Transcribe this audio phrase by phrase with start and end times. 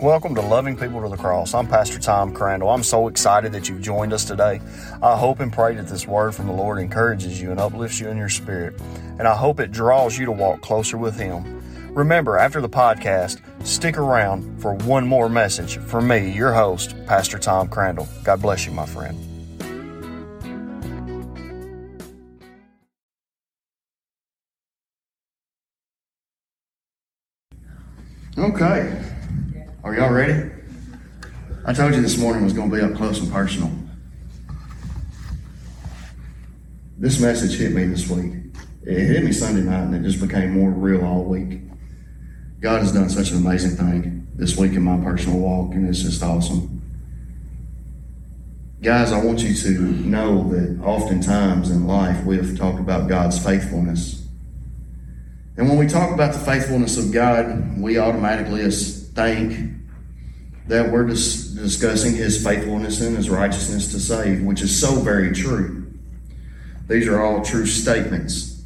[0.00, 1.54] Welcome to Loving People to the Cross.
[1.54, 2.70] I'm Pastor Tom Crandall.
[2.70, 4.60] I'm so excited that you've joined us today.
[5.02, 8.08] I hope and pray that this word from the Lord encourages you and uplifts you
[8.08, 8.80] in your spirit,
[9.18, 11.62] and I hope it draws you to walk closer with Him.
[11.92, 17.36] Remember, after the podcast, stick around for one more message from me, your host, Pastor
[17.36, 18.06] Tom Crandall.
[18.22, 19.18] God bless you, my friend.
[28.38, 29.07] Okay.
[29.88, 30.50] Are y'all ready?
[31.64, 33.72] I told you this morning was going to be up close and personal.
[36.98, 38.34] This message hit me this week.
[38.82, 41.62] It hit me Sunday night and it just became more real all week.
[42.60, 46.02] God has done such an amazing thing this week in my personal walk, and it's
[46.02, 46.82] just awesome.
[48.82, 53.42] Guys, I want you to know that oftentimes in life we have talked about God's
[53.42, 54.22] faithfulness.
[55.56, 58.60] And when we talk about the faithfulness of God, we automatically
[59.18, 59.74] think
[60.68, 65.32] that we're dis- discussing his faithfulness and his righteousness to save, which is so very
[65.32, 65.92] true.
[66.86, 68.62] These are all true statements.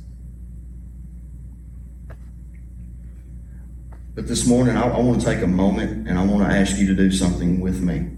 [4.15, 6.77] But this morning, I, I want to take a moment and I want to ask
[6.77, 8.11] you to do something with me.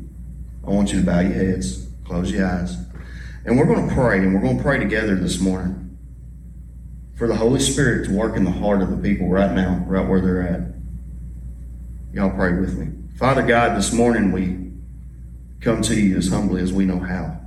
[0.66, 2.76] I want you to bow your heads, close your eyes,
[3.44, 5.96] and we're going to pray, and we're going to pray together this morning
[7.14, 10.08] for the Holy Spirit to work in the heart of the people right now, right
[10.08, 10.74] where they're at.
[12.14, 12.92] Y'all pray with me.
[13.16, 14.70] Father God, this morning we
[15.60, 17.40] come to you as humbly as we know how.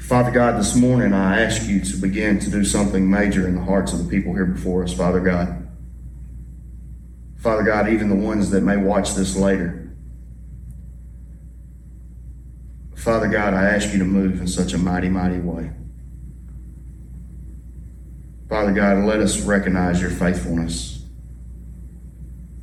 [0.00, 3.62] Father God, this morning I ask you to begin to do something major in the
[3.62, 5.68] hearts of the people here before us, Father God.
[7.36, 9.88] Father God, even the ones that may watch this later.
[12.96, 15.70] Father God, I ask you to move in such a mighty, mighty way.
[18.48, 20.95] Father God, let us recognize your faithfulness.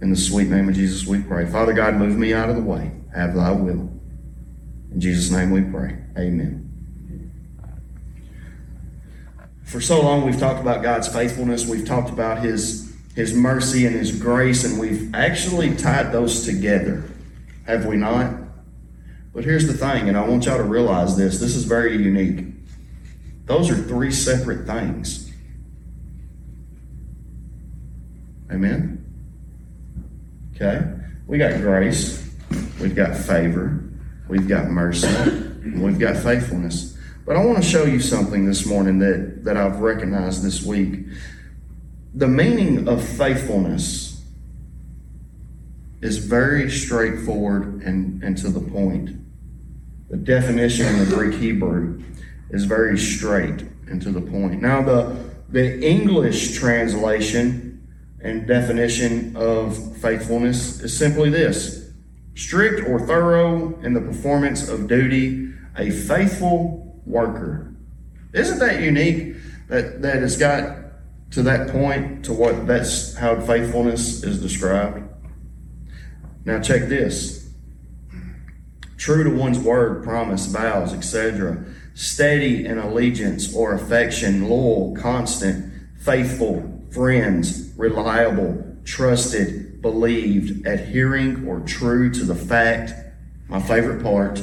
[0.04, 1.46] In the sweet name of Jesus, we pray.
[1.46, 2.92] Father God, move me out of the way.
[3.16, 3.90] Have thy will.
[4.92, 5.98] In Jesus' name we pray.
[6.18, 6.70] Amen.
[9.64, 11.66] For so long, we've talked about God's faithfulness.
[11.66, 17.10] We've talked about his, his mercy and his grace, and we've actually tied those together.
[17.66, 18.34] Have we not?
[19.34, 22.48] But here's the thing, and I want y'all to realize this this is very unique.
[23.46, 25.32] Those are three separate things.
[28.52, 29.03] Amen?
[30.64, 30.86] Okay?
[31.28, 32.34] We got grace,
[32.80, 33.84] we've got favor,
[34.28, 35.08] we've got mercy,
[35.76, 36.98] we've got faithfulness.
[37.26, 41.06] But I want to show you something this morning that, that I've recognized this week.
[42.14, 44.22] The meaning of faithfulness
[46.02, 49.12] is very straightforward and, and to the point.
[50.10, 52.04] The definition in the Greek Hebrew
[52.52, 54.62] is very straight and to the point.
[54.62, 55.18] Now, the,
[55.50, 57.73] the English translation
[58.24, 61.92] and definition of faithfulness is simply this
[62.36, 67.74] strict or thorough in the performance of duty, a faithful worker.
[68.34, 69.36] Isn't that unique
[69.68, 70.78] that, that it's got
[71.32, 75.04] to that point to what that's how faithfulness is described?
[76.46, 77.52] Now, check this
[78.98, 86.73] true to one's word, promise, vows, etc., steady in allegiance or affection, loyal, constant, faithful,
[86.94, 92.94] friends, reliable, trusted, believed, adhering, or true to the fact,
[93.48, 94.42] my favorite part,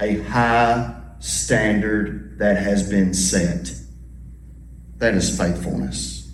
[0.00, 3.72] a high standard that has been set.
[4.96, 6.32] That is faithfulness.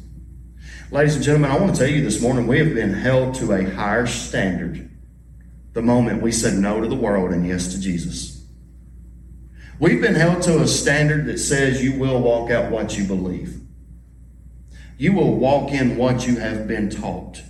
[0.90, 3.52] Ladies and gentlemen, I want to tell you this morning we have been held to
[3.52, 4.90] a higher standard
[5.74, 8.46] the moment we said no to the world and yes to Jesus.
[9.78, 13.60] We've been held to a standard that says you will walk out what you believe
[14.98, 17.42] you will walk in what you have been taught.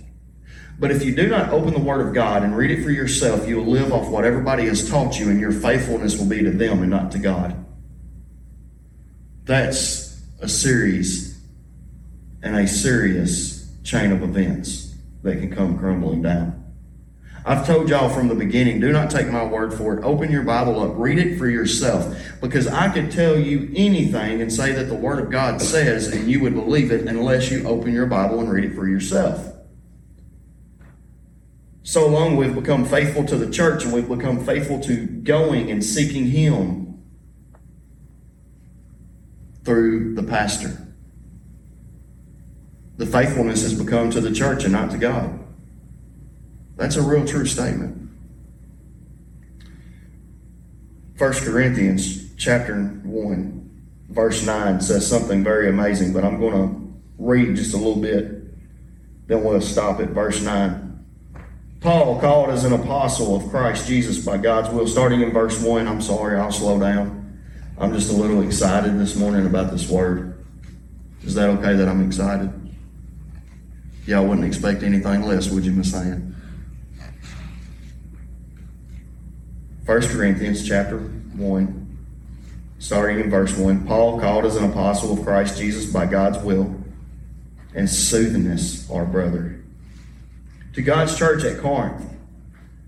[0.79, 3.47] But if you do not open the Word of God and read it for yourself,
[3.47, 6.51] you will live off what everybody has taught you, and your faithfulness will be to
[6.51, 7.65] them and not to God.
[9.45, 11.41] That's a series
[12.43, 16.56] and a serious chain of events that can come crumbling down.
[17.47, 20.03] I've told y'all from the beginning, do not take my word for it.
[20.03, 22.13] Open your Bible up, read it for yourself.
[22.41, 26.29] Because I could tell you anything and say that the Word of God says, and
[26.29, 29.55] you would believe it unless you open your Bible and read it for yourself.
[31.83, 35.81] So long we've become faithful to the church and we've become faithful to going and
[35.81, 37.01] seeking Him
[39.63, 40.85] through the pastor.
[42.97, 45.46] The faithfulness has become to the church and not to God.
[46.77, 48.09] That's a real true statement.
[51.17, 56.87] 1 Corinthians chapter 1, verse 9 says something very amazing, but I'm going to
[57.17, 58.43] read just a little bit,
[59.27, 61.05] then we'll stop at verse 9.
[61.81, 65.87] Paul, called as an apostle of Christ Jesus by God's will, starting in verse 1.
[65.87, 67.39] I'm sorry, I'll slow down.
[67.79, 70.43] I'm just a little excited this morning about this word.
[71.23, 72.51] Is that okay that I'm excited?
[74.05, 76.36] Y'all wouldn't expect anything less, would you, Miss Ann?
[79.87, 81.97] 1 Corinthians chapter 1,
[82.77, 83.87] starting in verse 1.
[83.87, 86.75] Paul, called as an apostle of Christ Jesus by God's will,
[87.73, 89.63] and Sosthenes, our brother
[90.73, 92.05] to God's church at Corinth,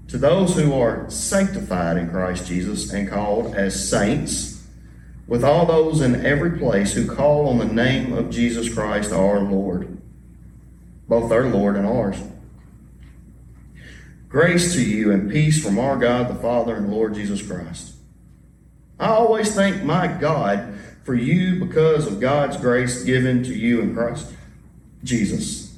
[0.10, 4.68] to those who are sanctified in Christ Jesus and called as saints,
[5.26, 9.40] with all those in every place who call on the name of Jesus Christ our
[9.40, 10.00] Lord,
[11.08, 12.18] both our Lord and ours.
[14.30, 17.96] Grace to you and peace from our God the Father and Lord Jesus Christ.
[19.00, 23.94] I always thank my God for you because of God's grace given to you in
[23.96, 24.32] Christ
[25.04, 25.70] Jesus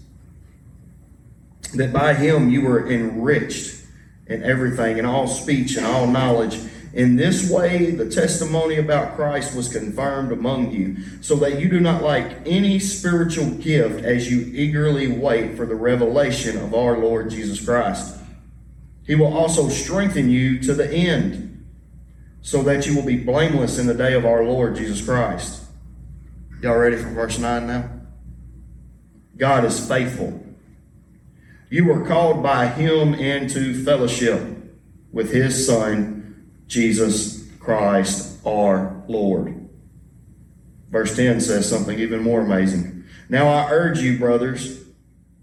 [1.74, 3.84] that by him you were enriched
[4.28, 6.60] in everything, in all speech and all knowledge.
[6.94, 11.80] In this way, the testimony about Christ was confirmed among you, so that you do
[11.80, 17.30] not lack any spiritual gift as you eagerly wait for the revelation of our Lord
[17.30, 18.18] Jesus Christ.
[19.06, 21.66] He will also strengthen you to the end,
[22.42, 25.64] so that you will be blameless in the day of our Lord Jesus Christ.
[26.62, 27.90] Y'all ready for verse 9 now?
[29.38, 30.42] God is faithful
[31.72, 34.42] you were called by him into fellowship
[35.14, 39.70] with his Son, Jesus Christ our Lord.
[40.90, 43.06] Verse 10 says something even more amazing.
[43.30, 44.84] Now I urge you, brothers,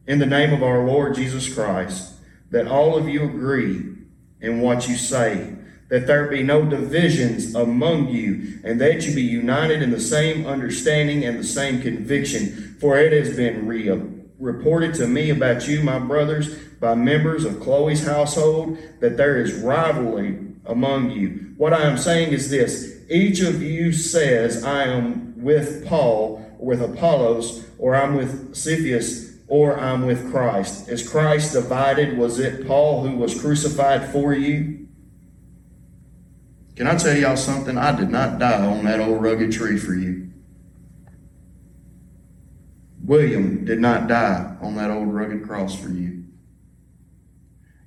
[0.06, 2.12] in the name of our Lord Jesus Christ,
[2.50, 3.96] that all of you agree
[4.40, 5.54] in what you say,
[5.88, 10.46] that there be no divisions among you, and that you be united in the same
[10.46, 15.82] understanding and the same conviction, for it has been real reported to me about you,
[15.82, 21.54] my brothers, by members of Chloe's household, that there is rivalry among you.
[21.56, 26.66] What I am saying is this each of you says, I am with Paul, or
[26.66, 30.88] with Apollos, or I'm with Cephas, or I'm with Christ.
[30.88, 32.16] Is Christ divided?
[32.18, 34.86] Was it Paul who was crucified for you?
[36.76, 37.76] Can I tell y'all something?
[37.76, 40.30] I did not die on that old rugged tree for you.
[43.02, 46.24] William did not die on that old rugged cross for you.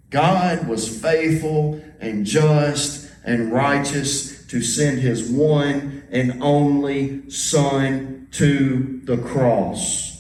[0.10, 9.00] God was faithful and just and righteous to send his one and only Son to
[9.04, 10.11] the cross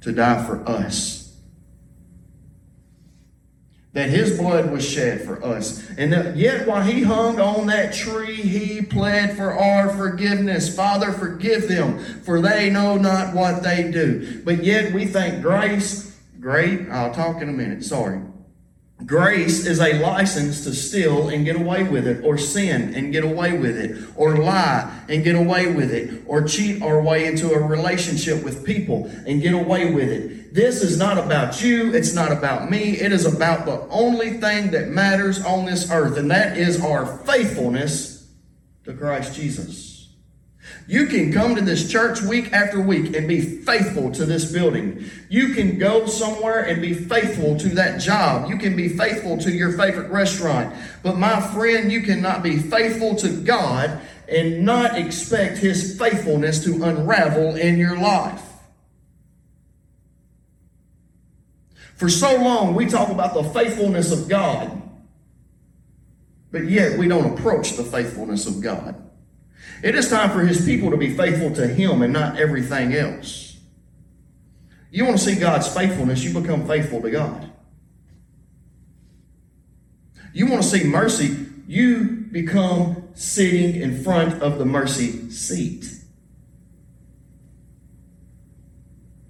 [0.00, 1.18] to die for us
[3.98, 5.90] that his blood was shed for us.
[5.98, 10.74] And that yet while he hung on that tree, he pled for our forgiveness.
[10.74, 14.40] Father, forgive them, for they know not what they do.
[14.44, 18.20] But yet we think grace, great, I'll talk in a minute, sorry.
[19.06, 23.22] Grace is a license to steal and get away with it, or sin and get
[23.22, 27.52] away with it, or lie and get away with it, or cheat our way into
[27.52, 30.52] a relationship with people and get away with it.
[30.52, 34.72] This is not about you, it's not about me, it is about the only thing
[34.72, 38.28] that matters on this earth, and that is our faithfulness
[38.84, 39.87] to Christ Jesus.
[40.86, 45.10] You can come to this church week after week and be faithful to this building.
[45.28, 48.48] You can go somewhere and be faithful to that job.
[48.48, 50.74] You can be faithful to your favorite restaurant.
[51.02, 56.82] But my friend, you cannot be faithful to God and not expect His faithfulness to
[56.82, 58.42] unravel in your life.
[61.96, 64.80] For so long, we talk about the faithfulness of God,
[66.52, 69.07] but yet we don't approach the faithfulness of God.
[69.82, 73.56] It is time for his people to be faithful to him and not everything else.
[74.90, 77.50] You want to see God's faithfulness, you become faithful to God.
[80.32, 85.86] You want to see mercy, you become sitting in front of the mercy seat.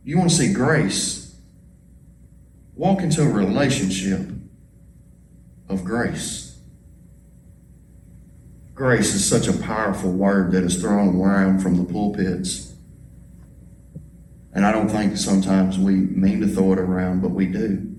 [0.04, 1.37] You want to see grace,
[2.75, 4.28] walk into a relationship
[5.68, 6.48] of grace.
[8.78, 12.73] Grace is such a powerful word that is thrown around from the pulpits.
[14.52, 17.92] And I don't think sometimes we mean to throw it around, but we do.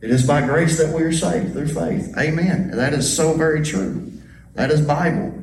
[0.00, 2.16] It is by grace that we are saved through faith.
[2.16, 2.70] Amen.
[2.70, 4.10] And that is so very true.
[4.54, 5.34] That is Bible.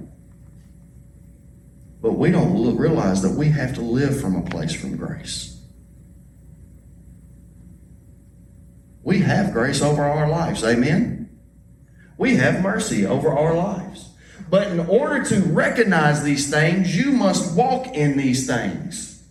[2.01, 5.55] But we don't realize that we have to live from a place from grace.
[9.03, 10.63] We have grace over our lives.
[10.63, 11.29] Amen.
[12.17, 14.09] We have mercy over our lives.
[14.49, 19.23] But in order to recognize these things, you must walk in these things.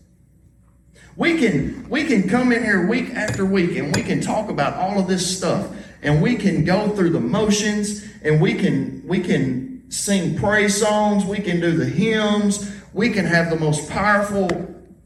[1.17, 4.75] We can, we can come in here week after week and we can talk about
[4.75, 5.71] all of this stuff.
[6.03, 11.25] and we can go through the motions and we can we can sing praise songs,
[11.25, 14.49] we can do the hymns, we can have the most powerful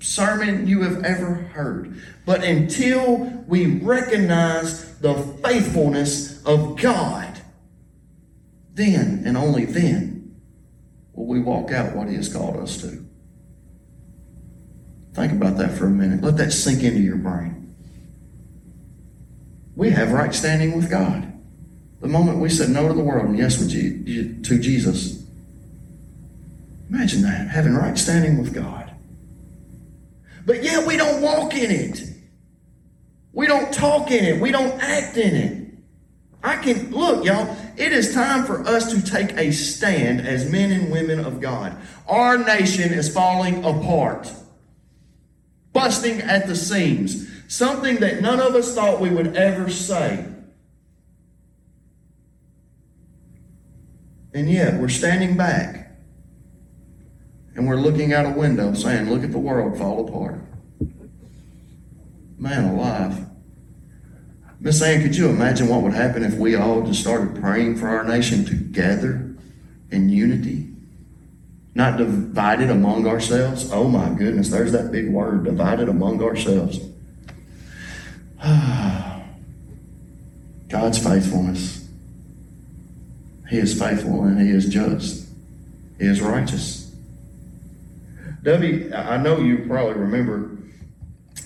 [0.00, 2.00] sermon you have ever heard.
[2.24, 7.35] But until we recognize the faithfulness of God,
[8.76, 10.36] then and only then
[11.14, 13.04] will we walk out what He has called us to.
[15.14, 16.22] Think about that for a minute.
[16.22, 17.74] Let that sink into your brain.
[19.74, 21.32] We have right standing with God.
[22.00, 25.24] The moment we said no to the world and yes to Jesus.
[26.90, 28.92] Imagine that, having right standing with God.
[30.44, 32.02] But yet we don't walk in it.
[33.32, 34.40] We don't talk in it.
[34.40, 35.74] We don't act in it.
[36.44, 40.72] I can, look, y'all, it is time for us to take a stand as men
[40.72, 41.76] and women of God.
[42.08, 44.32] Our nation is falling apart,
[45.72, 50.26] busting at the seams, something that none of us thought we would ever say.
[54.32, 55.86] And yet we're standing back
[57.54, 60.40] and we're looking out a window saying, Look at the world fall apart.
[62.38, 63.26] Man alive.
[64.66, 67.86] Miss Ann, could you imagine what would happen if we all just started praying for
[67.86, 69.32] our nation together
[69.92, 70.66] in unity?
[71.76, 73.70] Not divided among ourselves.
[73.70, 76.80] Oh my goodness, there's that big word, divided among ourselves.
[80.68, 81.88] God's faithfulness.
[83.48, 85.28] He is faithful and He is just.
[86.00, 86.92] He is righteous.
[88.42, 90.50] Debbie, I know you probably remember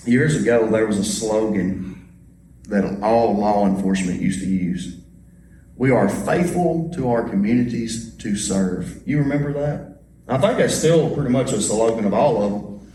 [0.07, 1.90] years ago there was a slogan
[2.71, 4.97] that all law enforcement used to use.
[5.75, 9.01] We are faithful to our communities to serve.
[9.05, 10.01] You remember that?
[10.27, 12.91] I think that's still pretty much a slogan of all of them.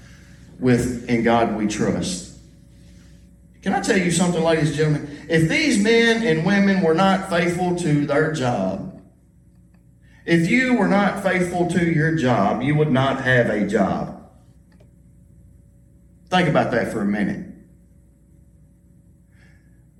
[0.59, 2.39] With in God we trust.
[3.63, 5.27] Can I tell you something, ladies and gentlemen?
[5.29, 9.03] If these men and women were not faithful to their job,
[10.25, 14.31] if you were not faithful to your job, you would not have a job.
[16.31, 17.56] Think about that for a minute.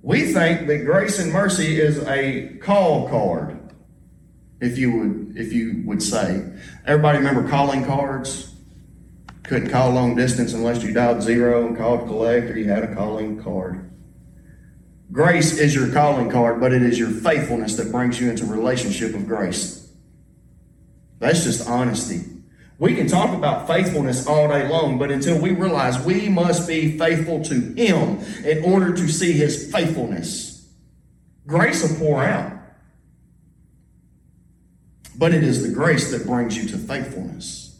[0.07, 3.59] We think that grace and mercy is a call card,
[4.61, 6.49] if you would, if you would say.
[6.85, 8.55] Everybody remember calling cards?
[9.43, 12.95] Couldn't call long distance unless you dialed zero and called collect or you had a
[12.95, 13.91] calling card.
[15.11, 19.13] Grace is your calling card, but it is your faithfulness that brings you into relationship
[19.13, 19.91] of grace.
[21.19, 22.36] That's just honesty.
[22.79, 26.97] We can talk about faithfulness all day long, but until we realize we must be
[26.97, 30.69] faithful to Him in order to see His faithfulness,
[31.47, 32.53] grace will pour out.
[35.15, 37.79] But it is the grace that brings you to faithfulness.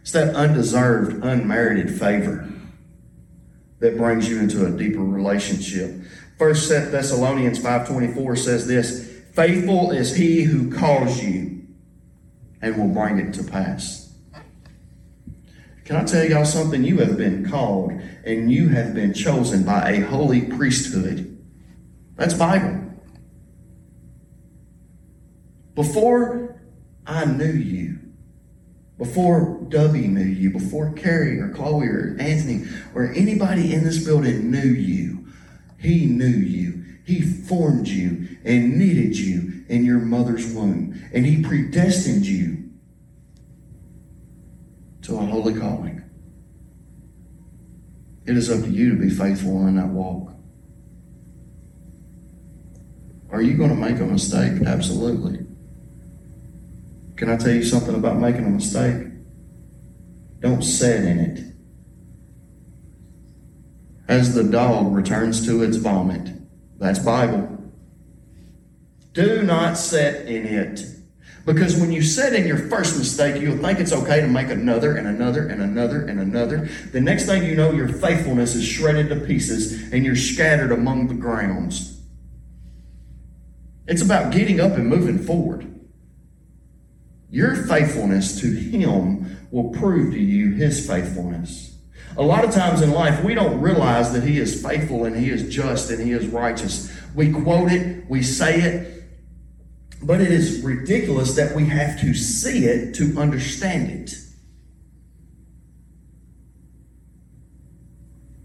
[0.00, 2.48] It's that undeserved, unmerited favor
[3.80, 5.94] that brings you into a deeper relationship.
[6.38, 11.66] First Thessalonians 5.24 says this, Faithful is he who calls you
[12.62, 14.05] and will bring it to pass.
[15.86, 16.82] Can I tell y'all something?
[16.82, 17.92] You have been called
[18.24, 21.38] and you have been chosen by a holy priesthood.
[22.16, 22.82] That's Bible.
[25.76, 26.60] Before
[27.06, 28.00] I knew you,
[28.98, 34.50] before Dubby knew you, before Carrie or Chloe or Anthony or anybody in this building
[34.50, 35.28] knew you,
[35.78, 36.82] he knew you.
[37.04, 41.00] He formed you and knitted you in your mother's womb.
[41.12, 42.55] And He predestined you
[45.06, 46.02] to a holy calling.
[48.26, 50.32] It is up to you to be faithful in that walk.
[53.30, 54.62] Are you going to make a mistake?
[54.66, 55.46] Absolutely.
[57.14, 59.06] Can I tell you something about making a mistake?
[60.40, 61.44] Don't sit in it.
[64.08, 66.30] As the dog returns to its vomit,
[66.78, 67.56] that's Bible.
[69.12, 70.95] Do not set in it.
[71.46, 74.96] Because when you set in your first mistake, you'll think it's okay to make another
[74.96, 76.68] and another and another and another.
[76.90, 81.06] The next thing you know, your faithfulness is shredded to pieces and you're scattered among
[81.06, 82.02] the grounds.
[83.86, 85.72] It's about getting up and moving forward.
[87.30, 91.76] Your faithfulness to Him will prove to you His faithfulness.
[92.16, 95.30] A lot of times in life, we don't realize that He is faithful and He
[95.30, 96.92] is just and He is righteous.
[97.14, 98.95] We quote it, we say it,
[100.02, 104.14] but it is ridiculous that we have to see it to understand it.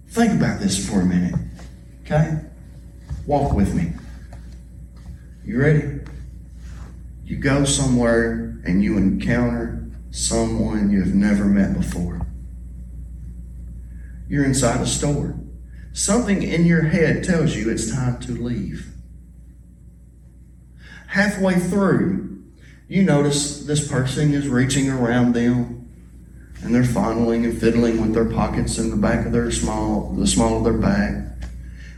[0.10, 1.36] Think about this for a minute,
[2.04, 2.40] okay?
[3.26, 3.94] Walk with me.
[5.46, 6.00] You ready?
[7.24, 12.28] You go somewhere and you encounter someone you have never met before.
[14.28, 15.36] You're inside a store.
[15.94, 18.88] Something in your head tells you it's time to leave.
[21.12, 22.42] Halfway through,
[22.88, 25.90] you notice this person is reaching around them
[26.64, 30.26] and they're fondling and fiddling with their pockets in the back of their small, the
[30.26, 31.26] small of their bag.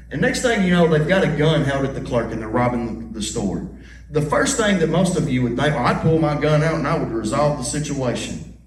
[0.10, 2.50] And next thing you know, they've got a gun held at the clerk and they're
[2.50, 3.68] robbing the, store.
[4.10, 6.76] The first thing that most of you would think, well, I'd pull my gun out
[6.76, 8.58] and I would resolve the situation.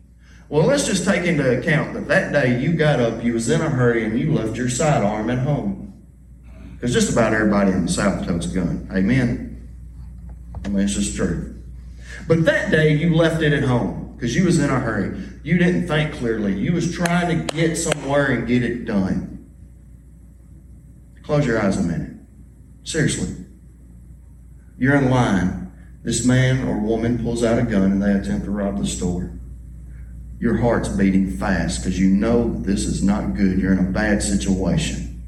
[0.49, 3.61] Well, let's just take into account that that day you got up, you was in
[3.61, 5.93] a hurry, and you left your sidearm at home.
[6.75, 8.89] Because just about everybody in the South totes a gun.
[8.93, 9.46] Amen.
[10.67, 11.63] I mean, true.
[12.29, 15.19] But that day you left it at home because you was in a hurry.
[15.43, 16.59] You didn't think clearly.
[16.59, 19.51] You was trying to get somewhere and get it done.
[21.23, 22.13] Close your eyes a minute.
[22.85, 23.45] Seriously.
[24.79, 25.73] You're in line.
[26.03, 29.37] This man or woman pulls out a gun and they attempt to rob the store
[30.39, 33.59] your heart's beating fast because you know this is not good.
[33.59, 35.23] You're in a bad situation.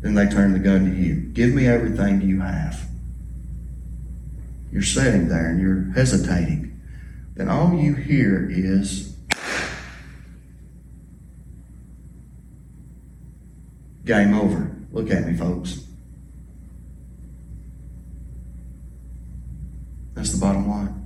[0.00, 1.16] Then they turn the gun to you.
[1.32, 2.80] Give me everything you have.
[4.72, 6.80] You're sitting there and you're hesitating.
[7.34, 9.14] Then all you hear is
[14.04, 14.74] game over.
[14.90, 15.84] Look at me, folks.
[20.14, 20.98] That's the bottom line.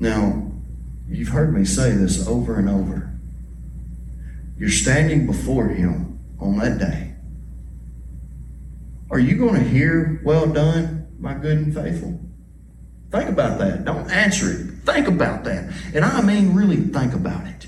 [0.00, 0.52] Now,
[1.08, 3.18] you've heard me say this over and over.
[4.56, 7.07] You're standing before Him on that day.
[9.10, 12.20] Are you going to hear, Well done, my good and faithful?
[13.10, 13.84] Think about that.
[13.84, 14.70] Don't answer it.
[14.84, 15.72] Think about that.
[15.94, 17.66] And I mean, really think about it.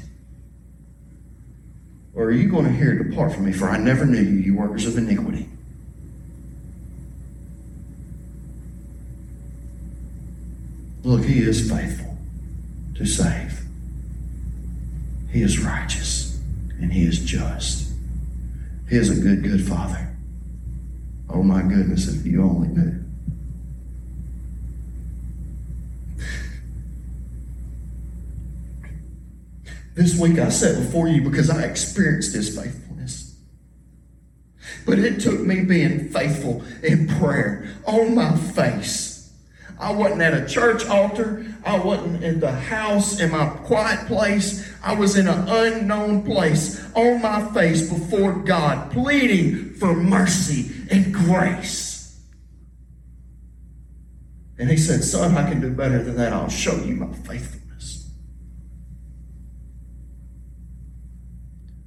[2.13, 4.57] Or are you going to hear, Depart from me, for I never knew you, you
[4.57, 5.49] workers of iniquity?
[11.03, 12.19] Look, He is faithful
[12.97, 13.63] to save.
[15.31, 16.39] He is righteous
[16.81, 17.91] and He is just.
[18.91, 20.11] He is a good, good Father.
[21.33, 23.05] Oh my goodness, if you only knew.
[29.95, 33.37] This week I sat before you because I experienced this faithfulness.
[34.87, 39.11] But it took me being faithful in prayer on my face
[39.81, 41.47] I wasn't at a church altar.
[41.65, 44.71] I wasn't in the house in my quiet place.
[44.83, 51.15] I was in an unknown place on my face before God, pleading for mercy and
[51.15, 52.21] grace.
[54.59, 56.33] And he said, Son, I can do better than that.
[56.33, 57.61] I'll show you my faithfulness.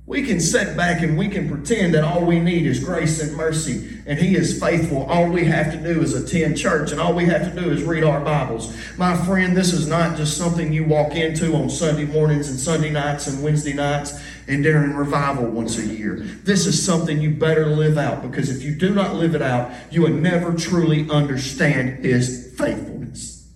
[0.05, 3.37] We can sit back and we can pretend that all we need is grace and
[3.37, 5.03] mercy and He is faithful.
[5.03, 7.83] All we have to do is attend church and all we have to do is
[7.83, 8.75] read our Bibles.
[8.97, 12.89] My friend, this is not just something you walk into on Sunday mornings and Sunday
[12.89, 16.17] nights and Wednesday nights and during revival once a year.
[16.43, 19.71] This is something you better live out because if you do not live it out,
[19.91, 23.51] you will never truly understand His faithfulness.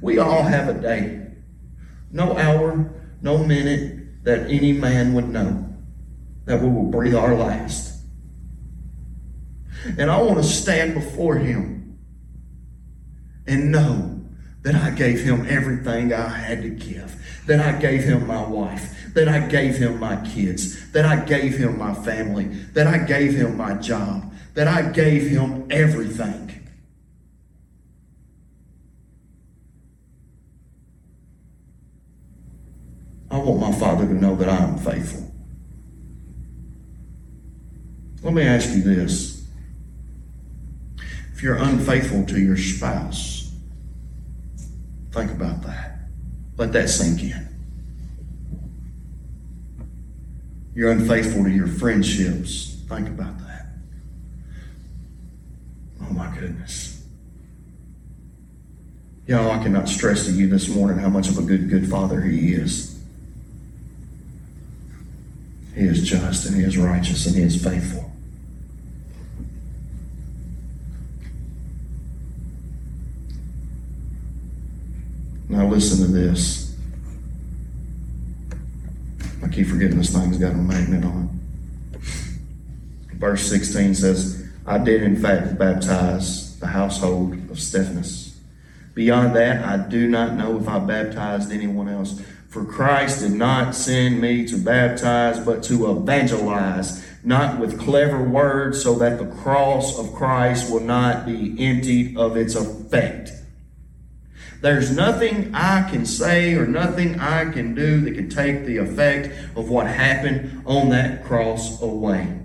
[0.00, 1.28] We all have a day,
[2.12, 5.64] no hour, no minute that any man would know
[6.44, 7.96] that we will breathe our last.
[9.98, 11.98] And I want to stand before him
[13.46, 14.15] and know
[14.66, 17.14] that I gave him everything I had to give,
[17.46, 21.56] that I gave him my wife, that I gave him my kids, that I gave
[21.56, 26.68] him my family, that I gave him my job, that I gave him everything.
[33.30, 35.32] I want my Father to know that I am faithful.
[38.20, 39.46] Let me ask you this.
[41.32, 43.45] If you're unfaithful to your spouse,
[45.16, 45.98] think about that.
[46.58, 47.48] Let that sink in.
[50.74, 52.82] You're unfaithful to your friendships.
[52.86, 53.66] Think about that.
[56.02, 57.02] Oh my goodness.
[59.26, 62.20] Y'all, I cannot stress to you this morning how much of a good, good father
[62.20, 62.96] he is.
[65.74, 68.10] He is just and He is righteous and He is faithful.
[75.48, 76.74] Now listen to this.
[79.44, 81.38] I keep forgetting this thing's got a magnet on.
[83.12, 88.40] Verse 16 says, I did in fact baptize the household of Stephanas.
[88.94, 92.22] Beyond that, I do not know if I baptized anyone else.
[92.48, 98.82] For Christ did not send me to baptize, but to evangelize, not with clever words,
[98.82, 103.32] so that the cross of Christ will not be emptied of its effect.
[104.60, 109.28] There's nothing I can say or nothing I can do that can take the effect
[109.56, 112.40] of what happened on that cross away.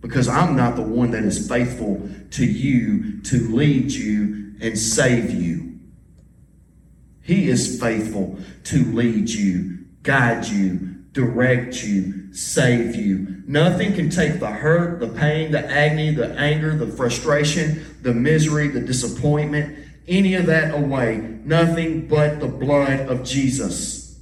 [0.00, 5.30] Because I'm not the one that is faithful to you to lead you and save
[5.30, 5.78] you.
[7.22, 13.42] He is faithful to lead you, guide you, direct you, save you.
[13.46, 18.68] Nothing can take the hurt, the pain, the agony, the anger, the frustration, the misery,
[18.68, 21.18] the disappointment, any of that away.
[21.44, 24.18] Nothing but the blood of Jesus.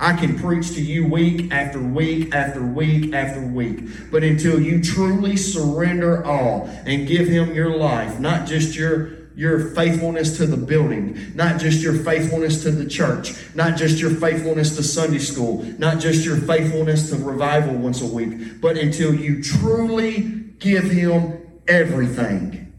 [0.00, 4.10] I can preach to you week after week after week after week.
[4.10, 9.70] But until you truly surrender all and give Him your life, not just your your
[9.70, 14.76] faithfulness to the building, not just your faithfulness to the church, not just your faithfulness
[14.76, 19.42] to Sunday school, not just your faithfulness to revival once a week, but until you
[19.42, 20.18] truly
[20.58, 22.70] give Him everything,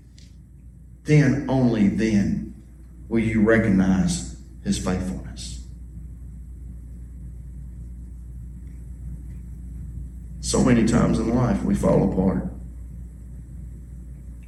[1.05, 2.53] then only then
[3.09, 5.65] will you recognize His faithfulness.
[10.41, 12.53] So many times in life we fall apart.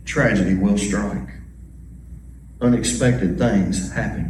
[0.06, 1.34] Tragedy will strike
[2.63, 4.30] unexpected things happen.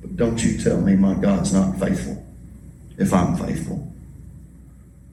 [0.00, 2.24] But don't you tell me my God's not faithful
[2.98, 3.92] if I'm faithful.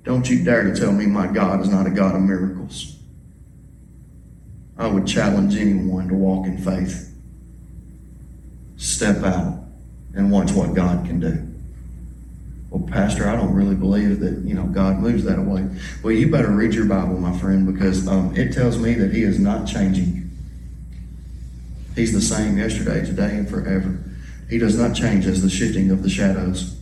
[0.04, 2.98] Don't you dare to tell me my God is not a God of miracles.
[4.78, 7.14] I would challenge anyone to walk in faith.
[8.78, 9.64] Step out
[10.14, 11.50] and watch what God can do.
[12.70, 15.68] Well, Pastor, I don't really believe that, you know, God moves that way.
[16.02, 19.22] Well, you better read your Bible, my friend, because um, it tells me that He
[19.24, 20.23] is not changing.
[21.96, 23.98] He's the same yesterday, today, and forever.
[24.50, 26.76] He does not change as the shifting of the shadows.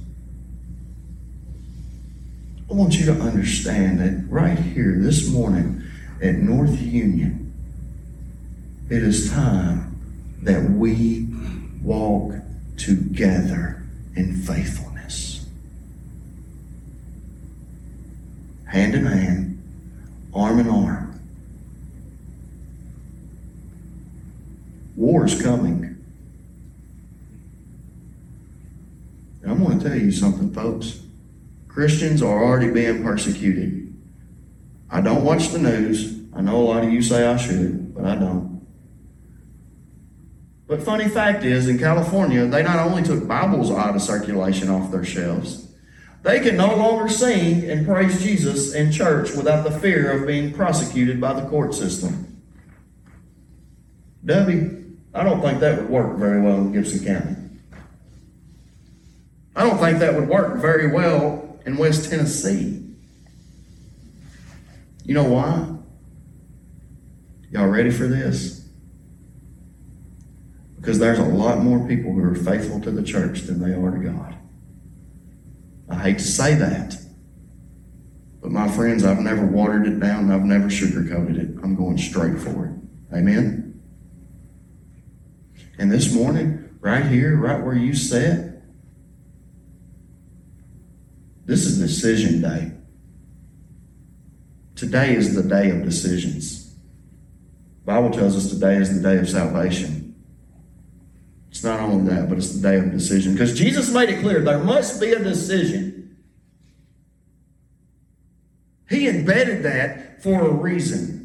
[2.69, 5.83] I want you to understand that right here this morning
[6.21, 7.53] at North Union,
[8.89, 9.99] it is time
[10.43, 11.27] that we
[11.83, 12.33] walk
[12.77, 13.83] together
[14.15, 15.45] in faithfulness.
[18.65, 19.61] Hand in hand,
[20.33, 21.10] arm in arm
[24.95, 25.97] War is coming.
[29.41, 31.01] And I'm going to tell you something, folks.
[31.67, 33.93] Christians are already being persecuted.
[34.89, 36.19] I don't watch the news.
[36.33, 38.51] I know a lot of you say I should, but I don't.
[40.67, 44.91] But funny fact is, in California, they not only took Bibles out of circulation off
[44.91, 45.67] their shelves,
[46.23, 50.53] they can no longer sing and praise Jesus in church without the fear of being
[50.53, 52.41] prosecuted by the court system.
[54.23, 54.80] Debbie,
[55.13, 57.35] I don't think that would work very well in Gibson County.
[59.55, 62.81] I don't think that would work very well in West Tennessee.
[65.03, 65.67] You know why?
[67.51, 68.65] Y'all ready for this?
[70.77, 73.91] Because there's a lot more people who are faithful to the church than they are
[73.91, 74.35] to God.
[75.89, 76.97] I hate to say that.
[78.41, 80.31] But my friends, I've never watered it down.
[80.31, 81.59] I've never sugarcoated it.
[81.61, 83.15] I'm going straight for it.
[83.15, 83.70] Amen?
[85.77, 88.61] And this morning, right here, right where you sit,
[91.45, 92.71] this is decision day.
[94.75, 96.75] Today is the day of decisions.
[97.85, 100.15] Bible tells us today is the day of salvation.
[101.49, 103.33] It's not only that, but it's the day of decision.
[103.33, 106.17] Because Jesus made it clear there must be a decision.
[108.89, 111.20] He embedded that for a reason.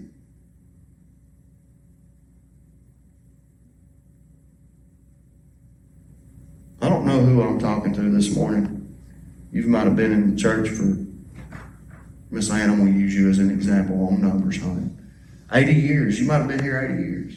[7.16, 8.94] Know who I'm talking to this morning.
[9.52, 10.96] You might have been in the church for
[12.30, 12.74] Miss Anna.
[12.82, 14.90] We use you as an example on numbers, honey.
[15.52, 16.20] 80 years.
[16.20, 17.36] You might have been here 80 years.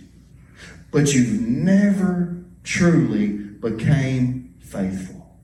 [0.91, 5.37] But you've never truly became faithful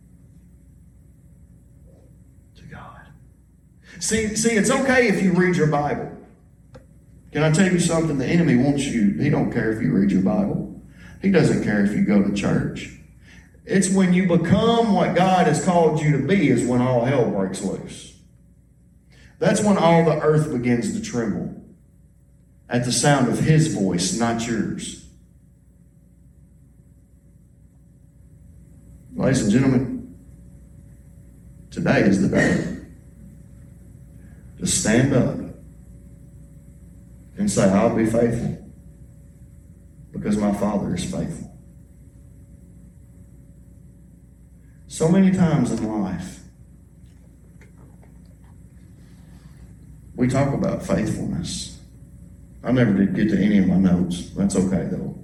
[2.55, 3.01] to God.
[3.99, 6.11] See, see, it's okay if you read your Bible.
[7.31, 8.17] Can I tell you something?
[8.17, 10.81] The enemy wants you, he don't care if you read your Bible.
[11.21, 12.95] He doesn't care if you go to church.
[13.65, 17.29] It's when you become what God has called you to be, is when all hell
[17.31, 18.15] breaks loose.
[19.39, 21.63] That's when all the earth begins to tremble
[22.69, 25.07] at the sound of His voice, not yours.
[29.15, 30.15] Ladies and gentlemen,
[31.71, 32.77] today is the day
[34.59, 35.37] to stand up
[37.37, 38.71] and say, I'll be faithful
[40.11, 41.54] because my Father is faithful.
[44.95, 46.39] So many times in life,
[50.15, 51.81] we talk about faithfulness.
[52.63, 54.29] I never did get to any of my notes.
[54.29, 55.19] That's okay, though.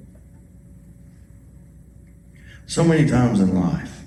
[2.65, 4.01] So many times in life,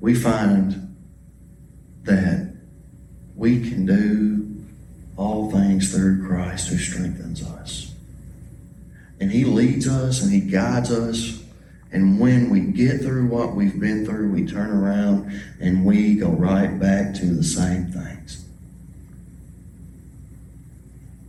[0.00, 0.96] we find
[2.04, 2.56] that
[3.34, 4.64] we can do
[5.18, 7.92] all things through Christ who strengthens us.
[9.20, 11.42] And He leads us and He guides us.
[11.92, 16.28] And when we get through what we've been through, we turn around and we go
[16.30, 18.44] right back to the same things.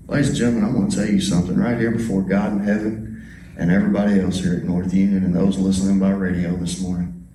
[0.07, 3.27] Ladies and gentlemen, I want to tell you something right here before God in heaven
[3.57, 7.27] and everybody else here at North Union and those listening by radio this morning,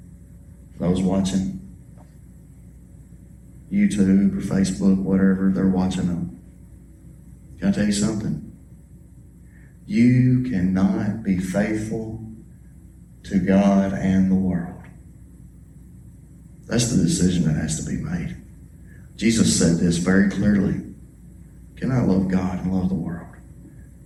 [0.78, 1.60] those watching
[3.70, 6.40] YouTube or Facebook, whatever they're watching on.
[7.58, 8.56] Can I tell you something?
[9.86, 12.21] You cannot be faithful
[13.24, 14.82] to God and the world.
[16.66, 18.36] That's the decision that has to be made.
[19.16, 20.80] Jesus said this very clearly.
[21.76, 23.28] Cannot love God and love the world.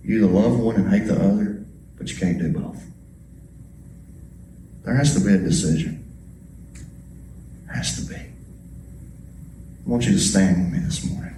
[0.03, 1.65] You either love one and hate the other,
[1.97, 2.83] but you can't do both.
[4.83, 6.03] There has to be a decision.
[7.73, 8.15] Has to be.
[8.15, 8.29] I
[9.85, 11.35] want you to stand with me this morning.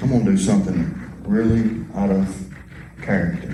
[0.00, 2.52] I'm do something really out of
[3.00, 3.52] character.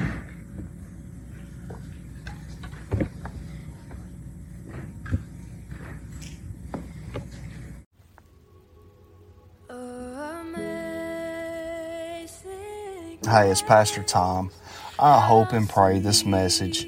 [13.25, 14.51] Hey, it's Pastor Tom.
[14.99, 16.87] I hope and pray this message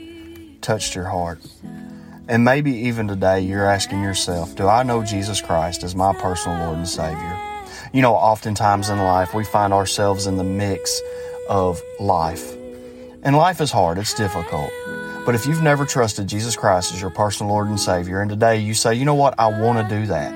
[0.61, 1.41] touched your heart.
[2.27, 6.67] And maybe even today you're asking yourself, Do I know Jesus Christ as my personal
[6.67, 7.44] Lord and Savior?
[7.95, 11.01] You know, oftentimes in life we find ourselves in the mix
[11.49, 12.53] of life.
[13.23, 14.73] And life is hard, it's difficult.
[15.25, 18.59] But if you've never trusted Jesus Christ as your personal Lord and Savior, and today
[18.59, 20.35] you say, You know what, I want to do that.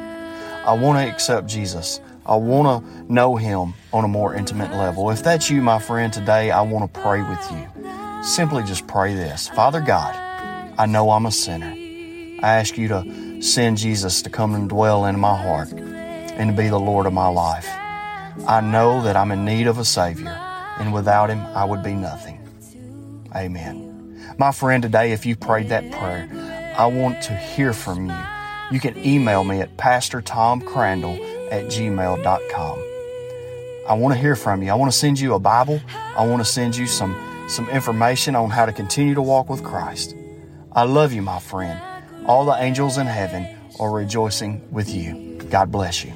[0.65, 2.01] I want to accept Jesus.
[2.25, 5.11] I want to know Him on a more intimate level.
[5.11, 8.23] If that's you, my friend, today I want to pray with you.
[8.23, 10.15] Simply just pray this Father God,
[10.79, 11.75] I know I'm a sinner.
[12.41, 15.73] I ask you to send Jesus to come and dwell in my heart
[16.39, 17.69] and to be the Lord of my life.
[18.47, 20.31] I know that I'm in need of a Savior,
[20.79, 22.39] and without Him, I would be nothing.
[23.35, 24.35] Amen.
[24.39, 26.29] My friend, today, if you prayed that prayer,
[26.79, 28.17] I want to hear from you.
[28.71, 32.85] You can email me at PastorTomCrandall at gmail.com.
[33.89, 34.71] I want to hear from you.
[34.71, 35.81] I want to send you a Bible.
[36.17, 37.17] I want to send you some,
[37.49, 40.15] some information on how to continue to walk with Christ.
[40.73, 41.81] I love you, my friend.
[42.27, 43.49] All the angels in heaven
[43.81, 45.39] are rejoicing with you.
[45.51, 46.13] God bless you.